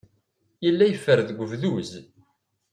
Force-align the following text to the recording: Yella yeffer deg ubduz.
Yella 0.63 0.85
yeffer 0.87 1.19
deg 1.27 1.37
ubduz. 1.43 1.91